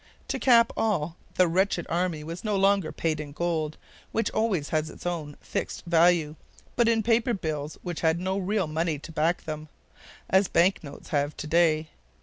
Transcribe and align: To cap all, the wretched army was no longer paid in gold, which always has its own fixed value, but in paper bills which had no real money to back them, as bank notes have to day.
To 0.29 0.39
cap 0.39 0.73
all, 0.75 1.15
the 1.35 1.47
wretched 1.47 1.85
army 1.87 2.23
was 2.23 2.43
no 2.43 2.55
longer 2.55 2.91
paid 2.91 3.19
in 3.19 3.33
gold, 3.33 3.77
which 4.11 4.31
always 4.31 4.69
has 4.69 4.89
its 4.89 5.05
own 5.05 5.37
fixed 5.41 5.85
value, 5.85 6.35
but 6.75 6.87
in 6.87 7.03
paper 7.03 7.35
bills 7.35 7.77
which 7.83 8.01
had 8.01 8.19
no 8.19 8.39
real 8.39 8.65
money 8.65 8.97
to 8.97 9.11
back 9.11 9.43
them, 9.43 9.69
as 10.27 10.47
bank 10.47 10.83
notes 10.83 11.09
have 11.09 11.37
to 11.37 11.45
day. 11.45 11.89